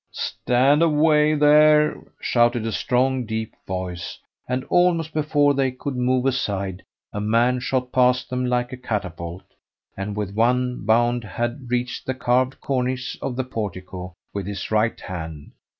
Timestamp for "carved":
12.15-12.59